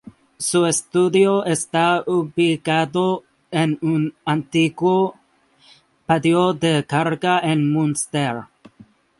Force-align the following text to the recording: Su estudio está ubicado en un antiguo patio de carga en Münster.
Su 0.39 0.65
estudio 0.65 1.45
está 1.45 2.03
ubicado 2.07 3.23
en 3.51 3.77
un 3.83 4.15
antiguo 4.25 5.13
patio 6.07 6.53
de 6.53 6.83
carga 6.87 7.37
en 7.39 7.71
Münster. 7.71 8.41